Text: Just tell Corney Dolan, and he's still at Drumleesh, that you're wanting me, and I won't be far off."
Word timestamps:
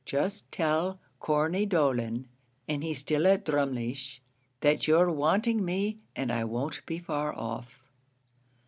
Just 0.03 0.51
tell 0.51 0.99
Corney 1.19 1.67
Dolan, 1.67 2.27
and 2.67 2.83
he's 2.83 2.97
still 2.97 3.27
at 3.27 3.45
Drumleesh, 3.45 4.19
that 4.61 4.87
you're 4.87 5.11
wanting 5.11 5.63
me, 5.63 5.99
and 6.15 6.31
I 6.31 6.43
won't 6.43 6.83
be 6.87 6.97
far 6.97 7.31
off." 7.35 7.83